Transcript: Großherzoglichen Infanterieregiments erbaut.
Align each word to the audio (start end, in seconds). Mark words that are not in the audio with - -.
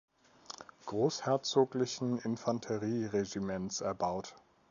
Großherzoglichen 0.87 2.17
Infanterieregiments 2.17 3.81
erbaut. 3.83 4.33